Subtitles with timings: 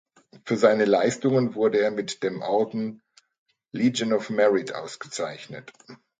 [0.45, 3.03] Für seine Leistungen wurde er mit dem Orden
[3.71, 5.71] Legion of Merit ausgezeichnet.